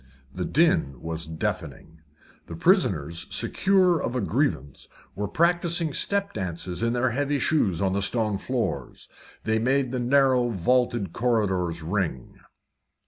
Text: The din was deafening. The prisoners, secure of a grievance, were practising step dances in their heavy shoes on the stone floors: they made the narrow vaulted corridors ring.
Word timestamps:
The 0.33 0.45
din 0.45 0.99
was 0.99 1.27
deafening. 1.27 2.01
The 2.47 2.55
prisoners, 2.55 3.27
secure 3.29 4.01
of 4.01 4.15
a 4.15 4.19
grievance, 4.19 4.87
were 5.13 5.27
practising 5.27 5.93
step 5.93 6.33
dances 6.33 6.81
in 6.81 6.93
their 6.93 7.11
heavy 7.11 7.37
shoes 7.37 7.83
on 7.83 7.93
the 7.93 8.01
stone 8.01 8.39
floors: 8.39 9.07
they 9.43 9.59
made 9.59 9.91
the 9.91 9.99
narrow 9.99 10.49
vaulted 10.49 11.13
corridors 11.13 11.83
ring. 11.83 12.39